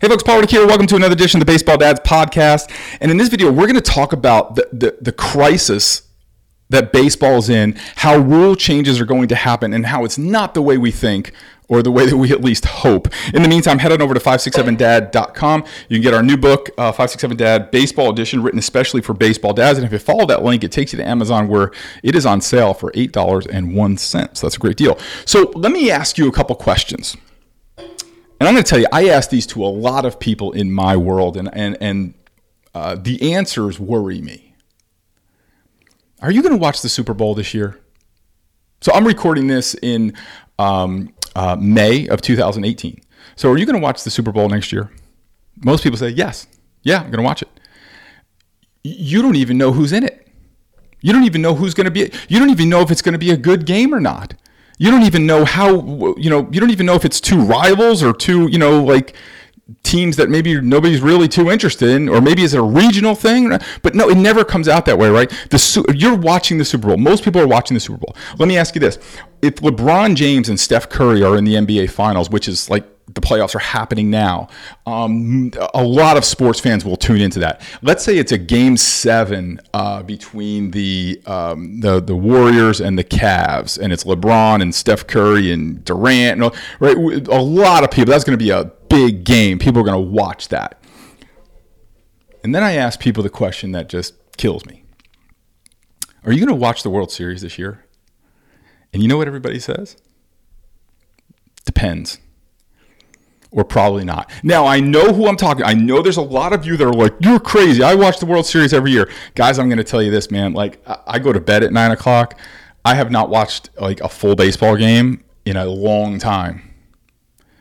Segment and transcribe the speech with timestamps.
[0.00, 0.66] Hey folks, Paul Reddick here.
[0.66, 2.72] Welcome to another edition of the Baseball Dads podcast.
[3.02, 6.08] And in this video, we're going to talk about the, the, the crisis
[6.70, 10.62] that baseball's in, how rule changes are going to happen, and how it's not the
[10.62, 11.32] way we think
[11.68, 13.08] or the way that we at least hope.
[13.34, 15.64] In the meantime, head on over to 567dad.com.
[15.90, 19.52] You can get our new book, uh, 567 Dad Baseball Edition, written especially for baseball
[19.52, 19.78] dads.
[19.78, 21.72] And if you follow that link, it takes you to Amazon where
[22.02, 23.98] it is on sale for $8.01.
[23.98, 24.98] So that's a great deal.
[25.26, 27.18] So let me ask you a couple questions.
[28.40, 30.72] And I'm going to tell you, I asked these to a lot of people in
[30.72, 32.14] my world, and and and
[32.74, 34.54] uh, the answers worry me.
[36.22, 37.78] Are you going to watch the Super Bowl this year?
[38.80, 40.14] So I'm recording this in
[40.58, 43.00] um, uh, May of 2018.
[43.36, 44.90] So are you going to watch the Super Bowl next year?
[45.62, 46.46] Most people say yes.
[46.82, 47.48] Yeah, I'm going to watch it.
[48.82, 50.28] You don't even know who's in it.
[51.02, 52.10] You don't even know who's going to be.
[52.28, 54.34] You don't even know if it's going to be a good game or not
[54.80, 58.02] you don't even know how you know you don't even know if it's two rivals
[58.02, 59.14] or two you know like
[59.82, 63.56] teams that maybe nobody's really too interested in, or maybe it's a regional thing.
[63.82, 65.30] But no, it never comes out that way, right?
[65.50, 66.96] The you're watching the Super Bowl.
[66.96, 68.16] Most people are watching the Super Bowl.
[68.38, 68.98] Let me ask you this:
[69.42, 73.20] If LeBron James and Steph Curry are in the NBA Finals, which is like the
[73.20, 74.48] playoffs are happening now.
[74.86, 77.60] Um, a lot of sports fans will tune into that.
[77.82, 83.04] Let's say it's a game seven uh, between the, um, the the Warriors and the
[83.04, 86.42] Cavs, and it's LeBron and Steph Curry and Durant.
[86.42, 88.12] And, right, a lot of people.
[88.12, 89.58] That's going to be a big game.
[89.58, 90.82] People are going to watch that.
[92.42, 94.84] And then I ask people the question that just kills me:
[96.24, 97.84] Are you going to watch the World Series this year?
[98.92, 99.96] And you know what everybody says?
[101.64, 102.18] Depends
[103.52, 104.30] or probably not.
[104.42, 105.64] Now, I know who I'm talking.
[105.64, 108.26] I know there's a lot of you that are like, "You're crazy." I watch the
[108.26, 109.58] World Series every year, guys.
[109.58, 110.52] I'm going to tell you this, man.
[110.52, 112.38] Like, I go to bed at nine o'clock.
[112.84, 116.69] I have not watched like a full baseball game in a long time.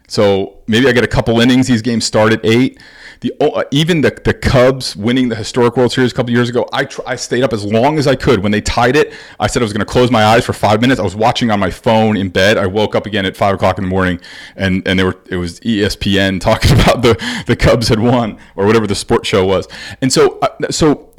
[0.10, 1.68] So maybe I get a couple innings.
[1.68, 2.80] These games start at eight
[3.22, 6.68] the uh, even the, the Cubs winning the historic World Series a couple years ago,
[6.72, 8.42] I tr- I stayed up as long as I could.
[8.42, 10.80] When they tied it, I said I was going to close my eyes for five
[10.80, 11.00] minutes.
[11.00, 12.58] I was watching on my phone in bed.
[12.58, 14.22] I woke up again at five o'clock in the morning,
[14.56, 18.66] and and they were it was ESPN talking about the the Cubs had won or
[18.66, 19.68] whatever the sports show was.
[20.02, 21.14] And so uh, so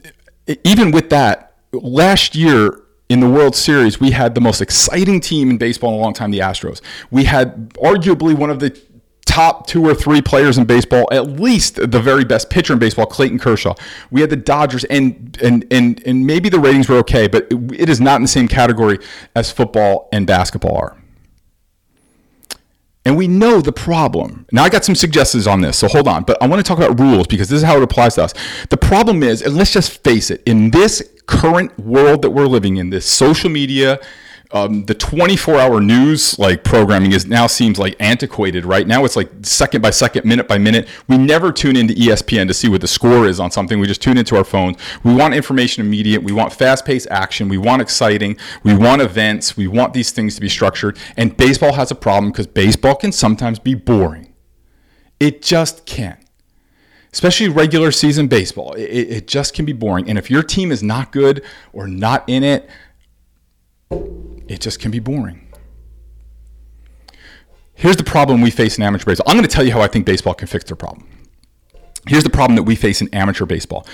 [0.65, 2.81] even with that, last year
[3.11, 6.15] in the World Series, we had the most exciting team in baseball in a long
[6.15, 6.81] time, the Astros.
[7.11, 8.81] We had arguably one of the
[9.27, 13.07] top two or three players in baseball, at least the very best pitcher in baseball,
[13.07, 13.75] Clayton Kershaw.
[14.13, 17.81] We had the Dodgers, and and and and maybe the ratings were okay, but it,
[17.81, 19.01] it is not in the same category
[19.35, 20.97] as football and basketball are.
[23.05, 24.47] And we know the problem.
[24.53, 26.23] Now, I got some suggestions on this, so hold on.
[26.23, 28.35] But I want to talk about rules because this is how it applies to us.
[28.69, 32.77] The problem is, and let's just face it, in this current world that we're living
[32.77, 34.01] in, this social media,
[34.53, 38.85] um, the 24 hour news like programming is now seems like antiquated right?
[38.85, 40.89] Now it's like second by second minute by minute.
[41.07, 43.79] We never tune into espn to see what the score is on something.
[43.79, 44.77] We just tune into our phones.
[45.05, 46.25] We want information immediate.
[46.25, 47.49] We want fast paced action.
[47.49, 48.37] We want exciting.
[48.65, 49.57] We want events.
[49.57, 50.99] We want these things to be structured.
[51.17, 54.35] And baseball has a problem because baseball can sometimes be boring.
[55.21, 56.19] It just can
[57.13, 60.83] especially regular season baseball it, it just can be boring and if your team is
[60.83, 62.69] not good or not in it
[64.51, 65.47] it just can be boring.
[67.75, 69.31] Here's the problem we face in amateur baseball.
[69.31, 71.07] I'm going to tell you how I think baseball can fix their problem.
[72.07, 73.87] Here's the problem that we face in amateur baseball.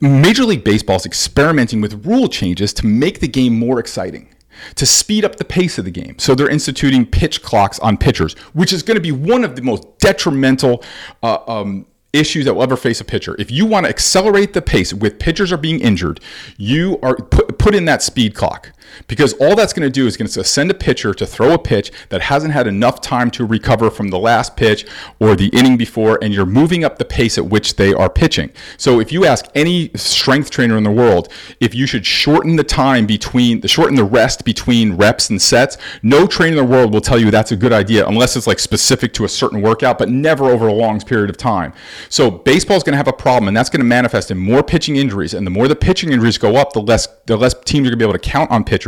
[0.00, 4.34] Major League Baseball is experimenting with rule changes to make the game more exciting
[4.76, 6.18] to speed up the pace of the game.
[6.18, 9.62] So they're instituting pitch clocks on pitchers, which is going to be one of the
[9.62, 10.82] most detrimental
[11.22, 13.36] uh, um, issues that will ever face a pitcher.
[13.38, 16.20] If you want to accelerate the pace with pitchers are being injured,
[16.56, 18.72] you are put, put in that speed clock
[19.06, 21.58] because all that's going to do is going to send a pitcher to throw a
[21.58, 24.86] pitch that hasn't had enough time to recover from the last pitch
[25.18, 28.50] or the inning before and you're moving up the pace at which they are pitching.
[28.76, 32.64] So if you ask any strength trainer in the world if you should shorten the
[32.64, 36.92] time between the shorten the rest between reps and sets, no trainer in the world
[36.92, 39.98] will tell you that's a good idea unless it's like specific to a certain workout
[39.98, 41.72] but never over a long period of time.
[42.08, 44.62] So baseball is going to have a problem, and that's going to manifest in more
[44.62, 45.34] pitching injuries.
[45.34, 47.98] And the more the pitching injuries go up, the less the less teams are going
[47.98, 48.83] to be able to count on pitchers.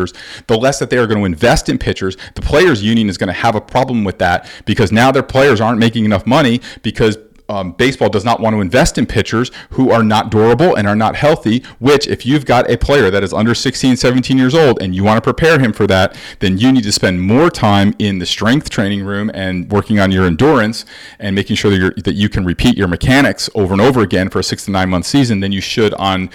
[0.47, 2.17] The less that they are going to invest in pitchers.
[2.35, 5.61] The players' union is going to have a problem with that because now their players
[5.61, 9.91] aren't making enough money because um, baseball does not want to invest in pitchers who
[9.91, 11.63] are not durable and are not healthy.
[11.79, 15.05] Which, if you've got a player that is under 16, 17 years old and you
[15.05, 18.27] want to prepare him for that, then you need to spend more time in the
[18.27, 20.85] strength training room and working on your endurance
[21.19, 24.29] and making sure that, you that you can repeat your mechanics over and over again
[24.29, 26.31] for a six to nine month season than you should on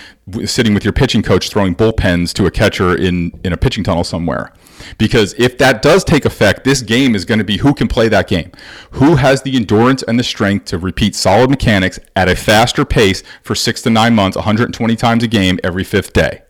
[0.46, 4.04] sitting with your pitching coach throwing bullpens to a catcher in, in a pitching tunnel
[4.04, 4.54] somewhere.
[4.98, 8.08] Because if that does take effect, this game is going to be who can play
[8.10, 8.52] that game.
[8.92, 13.24] Who has the endurance and the strength to repeat solid mechanics at a faster pace
[13.44, 16.44] for six to nine months, 120 times a game every fifth day.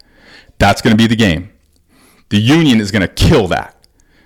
[0.59, 1.51] That's going to be the game.
[2.29, 3.75] The union is going to kill that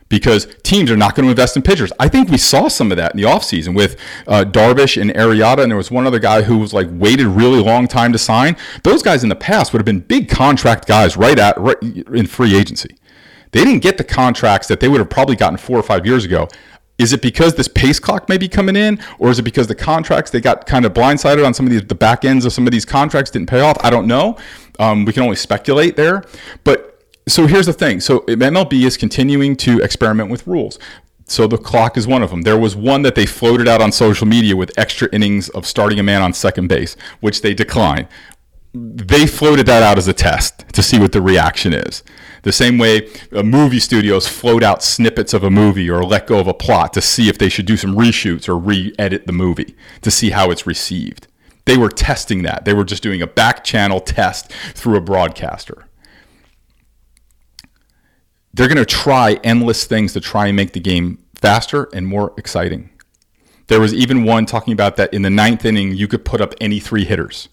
[0.09, 1.91] because teams are not going to invest in pitchers.
[1.99, 5.59] I think we saw some of that in the offseason with uh, Darvish and Arrieta,
[5.59, 8.55] and there was one other guy who was like waited really long time to sign.
[8.83, 12.27] Those guys in the past would have been big contract guys right at right in
[12.27, 12.95] free agency.
[13.55, 16.25] They didn't get the contracts that they would have probably gotten four or five years
[16.25, 16.49] ago.
[16.97, 19.75] Is it because this pace clock may be coming in, or is it because the
[19.75, 22.67] contracts they got kind of blindsided on some of these the back ends of some
[22.67, 23.77] of these contracts didn't pay off?
[23.81, 24.37] I don't know.
[24.77, 26.25] Um, we can only speculate there,
[26.65, 28.01] but so here's the thing.
[28.01, 30.77] So MLB is continuing to experiment with rules.
[31.27, 32.41] So the clock is one of them.
[32.41, 35.97] There was one that they floated out on social media with extra innings of starting
[35.97, 38.09] a man on second base, which they declined.
[38.75, 42.03] They floated that out as a test to see what the reaction is.
[42.43, 46.39] The same way uh, movie studios float out snippets of a movie or let go
[46.39, 49.75] of a plot to see if they should do some reshoots or re-edit the movie
[50.01, 51.27] to see how it's received.
[51.65, 52.65] They were testing that.
[52.65, 55.87] They were just doing a back channel test through a broadcaster
[58.55, 62.33] they're going to try endless things to try and make the game faster and more
[62.37, 62.89] exciting.
[63.67, 66.53] There was even one talking about that in the ninth inning, you could put up
[66.61, 67.49] any three hitters,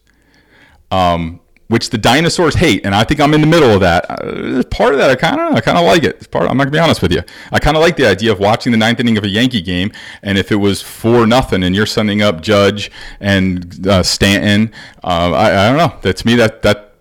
[0.92, 4.04] um, which the dinosaurs hate, and I think I'm in the middle of that.
[4.10, 6.16] Uh, part of that, I kind of, I kind of like it.
[6.16, 6.48] It's part.
[6.48, 7.22] I'm not gonna be honest with you.
[7.50, 9.90] I kind of like the idea of watching the ninth inning of a Yankee game,
[10.22, 12.90] and if it was four nothing, and you're sending up Judge
[13.20, 14.70] and uh, Stanton,
[15.02, 15.98] uh, I, I don't know.
[16.02, 16.91] That to me, that that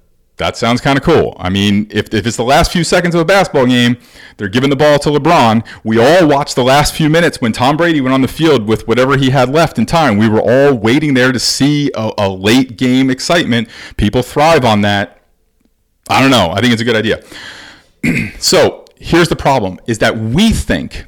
[0.42, 1.36] that sounds kind of cool.
[1.38, 3.98] I mean, if, if it's the last few seconds of a basketball game,
[4.38, 5.64] they're giving the ball to LeBron.
[5.84, 8.88] We all watched the last few minutes when Tom Brady went on the field with
[8.88, 10.18] whatever he had left in time.
[10.18, 13.70] We were all waiting there to see a, a late game excitement.
[13.98, 15.22] People thrive on that.
[16.10, 16.50] I don't know.
[16.50, 17.24] I think it's a good idea.
[18.40, 21.06] so here's the problem is that we think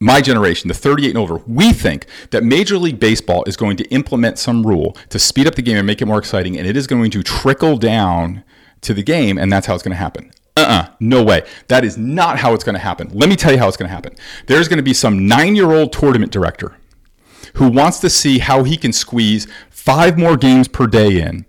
[0.00, 3.84] my generation, the 38 and older, we think that Major League Baseball is going to
[3.88, 6.76] implement some rule to speed up the game and make it more exciting, and it
[6.76, 8.44] is going to trickle down
[8.82, 10.30] to the game, and that's how it's going to happen.
[10.56, 11.44] Uh uh-uh, uh no way.
[11.66, 13.10] That is not how it's going to happen.
[13.12, 14.14] Let me tell you how it's going to happen.
[14.46, 16.76] There's going to be some nine year old tournament director
[17.54, 21.44] who wants to see how he can squeeze five more games per day in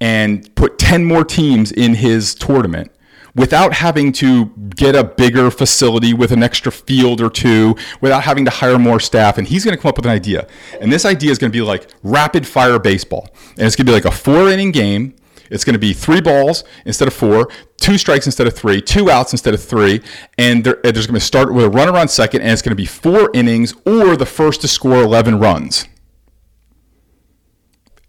[0.00, 2.92] and put 10 more teams in his tournament
[3.34, 8.44] without having to get a bigger facility with an extra field or two, without having
[8.44, 9.38] to hire more staff.
[9.38, 10.46] And he's going to come up with an idea.
[10.80, 13.28] And this idea is going to be like rapid fire baseball.
[13.56, 15.14] And it's going to be like a four inning game.
[15.50, 17.48] It's going to be three balls instead of four,
[17.80, 20.02] two strikes instead of three, two outs instead of three,
[20.36, 22.84] and there's going to start with a runner on second, and it's going to be
[22.84, 25.86] four innings or the first to score 11 runs.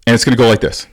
[0.06, 0.88] And it's going to go like this.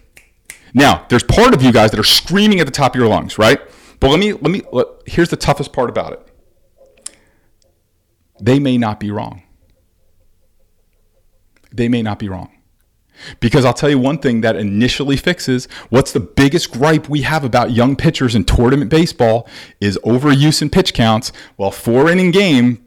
[0.75, 3.39] Now, there's part of you guys that are screaming at the top of your lungs,
[3.39, 3.61] right?
[4.01, 7.13] But let me let me let, here's the toughest part about it.
[8.41, 9.43] They may not be wrong.
[11.73, 12.51] They may not be wrong.
[13.41, 17.45] Because I'll tell you one thing that initially fixes what's the biggest gripe we have
[17.45, 19.49] about young pitchers in tournament baseball
[19.81, 21.33] is overuse in pitch counts.
[21.57, 22.87] Well, four inning game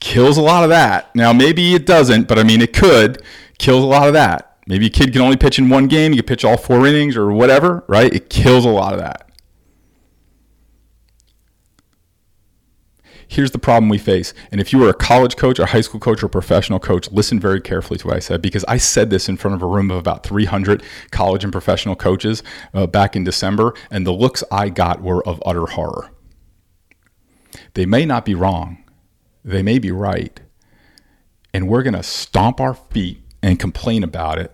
[0.00, 1.14] kills a lot of that.
[1.16, 3.22] Now, maybe it doesn't, but I mean, it could
[3.58, 4.58] kills a lot of that.
[4.66, 7.16] Maybe a kid can only pitch in one game, you can pitch all four innings
[7.16, 8.12] or whatever, right?
[8.12, 9.23] It kills a lot of that.
[13.28, 14.34] Here's the problem we face.
[14.50, 17.40] And if you were a college coach, a high school coach, or professional coach, listen
[17.40, 19.90] very carefully to what I said because I said this in front of a room
[19.90, 24.68] of about 300 college and professional coaches uh, back in December, and the looks I
[24.68, 26.10] got were of utter horror.
[27.74, 28.84] They may not be wrong,
[29.44, 30.40] they may be right.
[31.52, 34.52] And we're going to stomp our feet and complain about it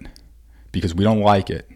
[0.72, 1.69] because we don't like it.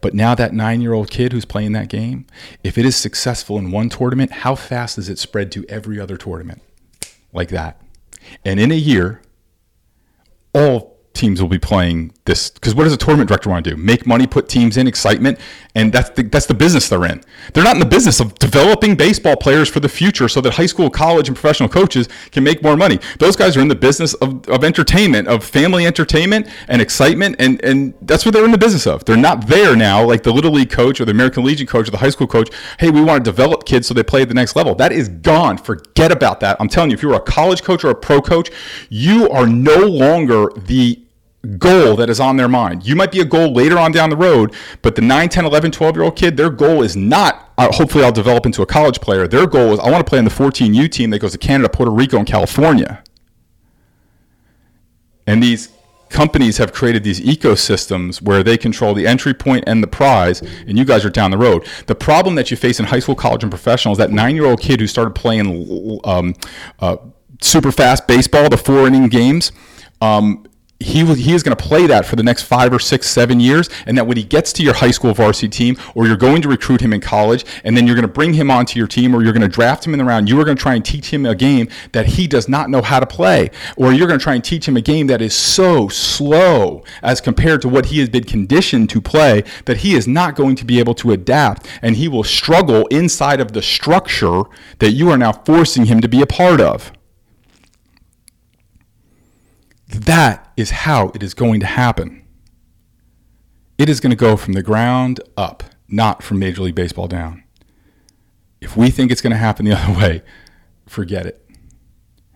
[0.00, 2.26] But now that nine year old kid who's playing that game,
[2.62, 6.16] if it is successful in one tournament, how fast does it spread to every other
[6.16, 6.62] tournament?
[7.32, 7.80] Like that.
[8.44, 9.22] And in a year,
[10.54, 13.76] all teams will be playing this because what does a tournament director want to do?
[13.76, 15.38] Make money, put teams in, excitement,
[15.74, 17.22] and that's the, that's the business they're in.
[17.52, 20.66] They're not in the business of developing baseball players for the future so that high
[20.66, 22.98] school, college, and professional coaches can make more money.
[23.18, 27.62] Those guys are in the business of, of entertainment, of family entertainment and excitement, and
[27.64, 29.04] and that's what they're in the business of.
[29.04, 31.90] They're not there now like the little league coach or the American Legion coach or
[31.90, 32.50] the high school coach.
[32.78, 34.74] Hey, we want to develop kids so they play at the next level.
[34.74, 35.58] That is gone.
[35.58, 36.56] Forget about that.
[36.60, 38.50] I'm telling you, if you're a college coach or a pro coach,
[38.88, 41.05] you are no longer the
[41.58, 42.86] goal that is on their mind.
[42.86, 45.70] You might be a goal later on down the road, but the 9, 10, 11,
[45.70, 49.00] 12 year old kid, their goal is not, uh, hopefully, I'll develop into a college
[49.00, 49.26] player.
[49.26, 51.68] Their goal is, I want to play in the 14U team that goes to Canada,
[51.68, 53.02] Puerto Rico, and California.
[55.26, 55.70] And these
[56.08, 60.78] companies have created these ecosystems where they control the entry point and the prize, and
[60.78, 61.66] you guys are down the road.
[61.86, 64.80] The problem that you face in high school, college, and professional is that nine-year-old kid
[64.80, 66.34] who started playing um,
[66.78, 66.96] uh,
[67.40, 69.52] super fast baseball, the four-inning games.
[70.00, 70.46] Um,
[70.78, 73.70] he he is going to play that for the next five or six seven years
[73.86, 76.48] and that when he gets to your high school varsity team or you're going to
[76.48, 79.22] recruit him in college and then you're going to bring him onto your team or
[79.22, 81.12] you're going to draft him in the round you are going to try and teach
[81.12, 83.50] him a game that he does not know how to play.
[83.76, 87.20] Or you're going to try and teach him a game that is so slow as
[87.20, 90.64] compared to what he has been conditioned to play that he is not going to
[90.64, 94.42] be able to adapt and he will struggle inside of the structure
[94.78, 96.92] that you are now forcing him to be a part of
[100.04, 102.24] that is how it is going to happen.
[103.78, 107.44] It is going to go from the ground up, not from Major League Baseball down.
[108.60, 110.22] If we think it's going to happen the other way,
[110.86, 111.42] forget it.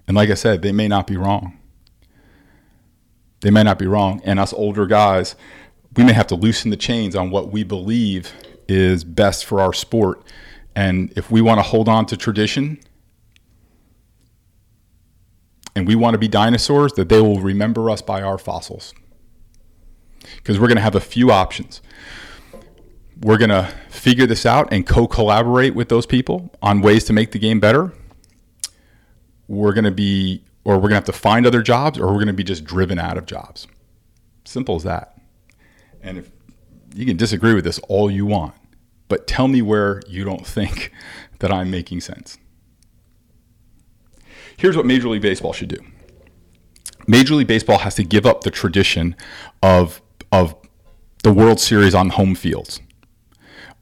[0.07, 1.59] And like I said, they may not be wrong.
[3.41, 4.21] They may not be wrong.
[4.25, 5.35] And us older guys,
[5.97, 8.33] we may have to loosen the chains on what we believe
[8.69, 10.23] is best for our sport.
[10.77, 12.81] And if we want to hold on to tradition,
[15.81, 18.93] and we want to be dinosaurs, that they will remember us by our fossils.
[20.37, 21.81] Because we're going to have a few options.
[23.19, 27.15] We're going to figure this out and co collaborate with those people on ways to
[27.15, 27.95] make the game better.
[29.49, 32.15] We're going to be, or we're going to have to find other jobs, or we're
[32.15, 33.67] going to be just driven out of jobs.
[34.45, 35.19] Simple as that.
[36.03, 36.31] And if
[36.95, 38.53] you can disagree with this all you want,
[39.09, 40.93] but tell me where you don't think
[41.39, 42.37] that I'm making sense.
[44.61, 45.79] Here's what Major League Baseball should do.
[47.07, 49.17] Major League Baseball has to give up the tradition
[49.63, 50.55] of of
[51.25, 52.79] the World Series on home fields.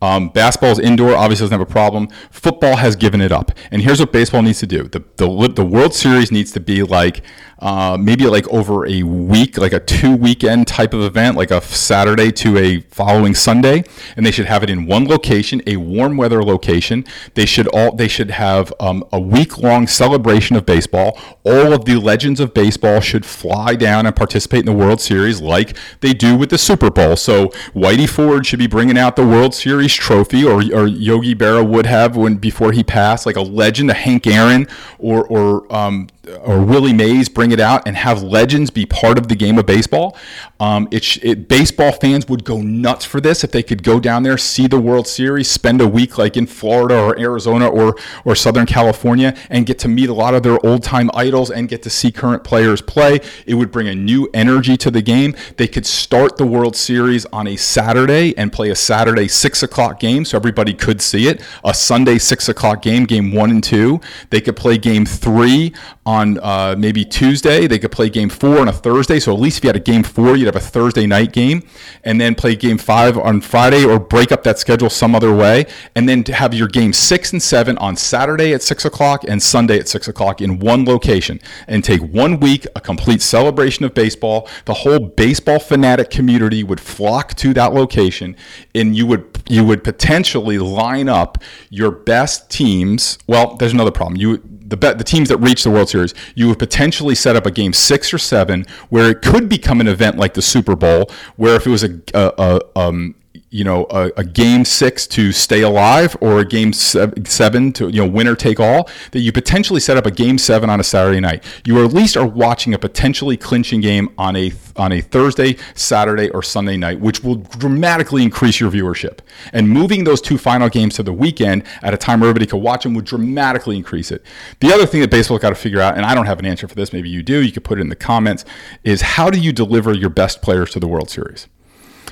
[0.00, 2.08] Um, basketball is indoor, obviously doesn't have a problem.
[2.30, 3.50] Football has given it up.
[3.70, 6.82] And here's what baseball needs to do the, the, the World Series needs to be
[6.82, 7.22] like
[7.60, 11.60] uh, maybe like over a week, like a two weekend type of event, like a
[11.60, 13.82] Saturday to a following Sunday.
[14.16, 17.04] And they should have it in one location, a warm weather location.
[17.34, 21.18] They should all they should have um, a week long celebration of baseball.
[21.44, 25.40] All of the legends of baseball should fly down and participate in the World Series
[25.40, 27.16] like they do with the Super Bowl.
[27.16, 31.66] So Whitey Ford should be bringing out the World Series trophy, or, or Yogi Berra
[31.66, 34.66] would have when before he passed, like a legend, a Hank Aaron,
[34.98, 36.08] or or um,
[36.40, 39.66] or Willie Mays bring it out and have legends be part of the game of
[39.66, 40.16] baseball.
[40.60, 44.24] Um, it, it, baseball fans would go nuts for this if they could go down
[44.24, 48.34] there, see the World Series, spend a week like in Florida or Arizona or or
[48.34, 51.82] Southern California, and get to meet a lot of their old time idols and get
[51.82, 53.20] to see current players play.
[53.46, 55.34] It would bring a new energy to the game.
[55.56, 59.77] They could start the World Series on a Saturday and play a Saturday six o'clock
[60.00, 61.40] game, so everybody could see it.
[61.64, 64.00] A Sunday six o'clock game, game one and two.
[64.30, 65.72] They could play game three
[66.04, 67.66] on uh, maybe Tuesday.
[67.66, 69.20] They could play game four on a Thursday.
[69.20, 71.62] So at least if you had a game four, you'd have a Thursday night game,
[72.02, 75.66] and then play game five on Friday, or break up that schedule some other way,
[75.94, 79.78] and then have your game six and seven on Saturday at six o'clock and Sunday
[79.78, 84.48] at six o'clock in one location, and take one week a complete celebration of baseball.
[84.64, 88.34] The whole baseball fanatic community would flock to that location,
[88.74, 91.38] and you would you would potentially line up
[91.70, 93.18] your best teams.
[93.26, 94.20] Well, there's another problem.
[94.20, 97.50] You the the teams that reach the World Series, you would potentially set up a
[97.50, 101.56] game six or seven where it could become an event like the Super Bowl, where
[101.56, 103.14] if it was a, a, a um,
[103.50, 108.02] you know a, a, game six to stay alive or a game seven to you
[108.02, 111.20] know winner take all that you potentially set up a game seven on a saturday
[111.20, 111.42] night.
[111.64, 116.28] You at least are watching a potentially clinching game on a on a thursday saturday
[116.30, 119.20] or sunday night which will dramatically increase your viewership.
[119.52, 122.62] And moving those two final games to the weekend at a time where everybody could
[122.62, 124.22] watch them would dramatically increase it.
[124.60, 126.68] The other thing that baseball's got to figure out and i don't have an answer
[126.68, 128.44] for this maybe you do you could put it in the comments
[128.84, 131.48] is how do you deliver your best players to the world series?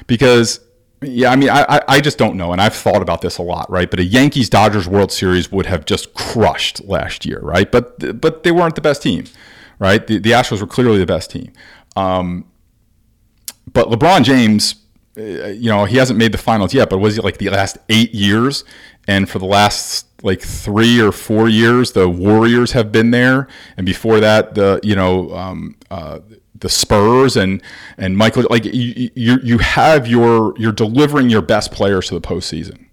[0.07, 0.61] Because
[1.03, 3.71] yeah, I mean, I, I just don't know, and I've thought about this a lot,
[3.71, 3.91] right?
[3.91, 7.71] But a Yankees Dodgers World Series would have just crushed last year, right?
[7.71, 9.25] But but they weren't the best team,
[9.79, 10.07] right?
[10.07, 11.53] The, the Astros were clearly the best team.
[11.97, 12.47] Um,
[13.71, 14.77] but LeBron James,
[15.19, 17.77] uh, you know, he hasn't made the finals yet, but was it like the last
[17.91, 18.65] eight years?
[19.07, 23.85] And for the last like three or four years, the Warriors have been there, and
[23.85, 26.21] before that, the you know, um, uh,
[26.61, 27.63] the Spurs and
[27.99, 32.87] and Michael like you you, have your you're delivering your best players to the postseason.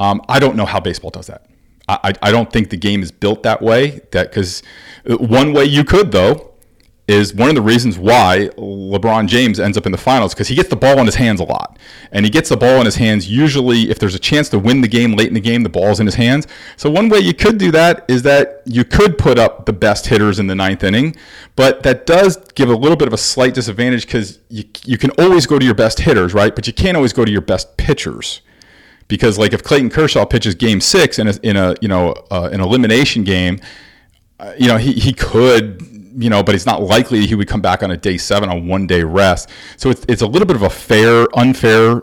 [0.00, 1.46] Um, I don't know how baseball does that.
[1.88, 4.00] I, I don't think the game is built that way.
[4.12, 4.62] That because
[5.04, 6.51] one way you could though
[7.12, 10.54] is one of the reasons why LeBron James ends up in the finals because he
[10.54, 11.78] gets the ball in his hands a lot.
[12.10, 14.80] And he gets the ball in his hands usually if there's a chance to win
[14.80, 16.48] the game late in the game, the ball's in his hands.
[16.76, 20.06] So one way you could do that is that you could put up the best
[20.06, 21.14] hitters in the ninth inning,
[21.54, 25.10] but that does give a little bit of a slight disadvantage because you, you can
[25.18, 26.54] always go to your best hitters, right?
[26.54, 28.40] But you can't always go to your best pitchers
[29.12, 32.48] because like if Clayton Kershaw pitches game six in a, in a you know uh,
[32.50, 33.60] an elimination game,
[34.40, 37.60] uh, you know he, he could you know, but it's not likely he would come
[37.60, 39.48] back on a day seven on one day rest.
[39.76, 42.02] So it's, it's a little bit of a fair, unfair,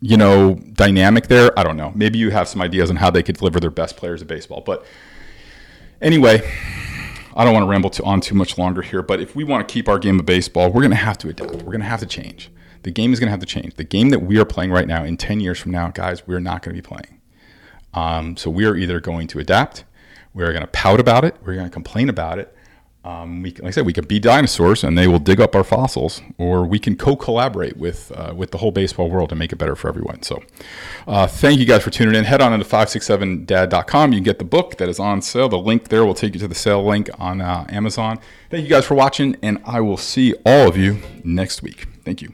[0.00, 1.56] you know, dynamic there.
[1.58, 1.92] I don't know.
[1.94, 4.60] Maybe you have some ideas on how they could deliver their best players of baseball.
[4.60, 4.84] But
[6.00, 6.42] anyway,
[7.34, 9.02] I don't want to ramble on too much longer here.
[9.02, 11.28] But if we want to keep our game of baseball, we're going to have to
[11.28, 11.52] adapt.
[11.52, 12.50] We're going to have to change.
[12.82, 13.74] The game is going to have to change.
[13.74, 16.40] The game that we are playing right now, in 10 years from now, guys, we're
[16.40, 17.20] not going to be playing.
[17.94, 19.84] Um, so we are either going to adapt,
[20.34, 22.56] we're going to pout about it, we're going to complain about it,
[23.04, 25.64] um, we, like I said, we can be dinosaurs and they will dig up our
[25.64, 29.56] fossils, or we can co-collaborate with uh, with the whole baseball world and make it
[29.56, 30.22] better for everyone.
[30.22, 30.42] So,
[31.08, 32.24] uh, thank you guys for tuning in.
[32.24, 34.12] Head on into 567dad.com.
[34.12, 35.48] You can get the book that is on sale.
[35.48, 38.20] The link there will take you to the sale link on uh, Amazon.
[38.50, 41.86] Thank you guys for watching, and I will see all of you next week.
[42.04, 42.32] Thank you.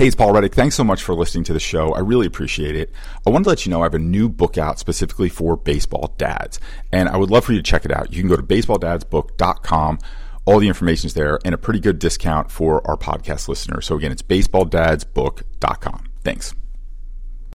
[0.00, 0.54] Hey, it's Paul Reddick.
[0.54, 1.92] Thanks so much for listening to the show.
[1.92, 2.90] I really appreciate it.
[3.26, 6.14] I wanted to let you know I have a new book out specifically for baseball
[6.16, 6.58] dads,
[6.90, 8.10] and I would love for you to check it out.
[8.10, 9.98] You can go to baseballdadsbook.com.
[10.46, 13.84] All the information is there and a pretty good discount for our podcast listeners.
[13.84, 16.04] So again, it's baseballdadsbook.com.
[16.24, 16.54] Thanks.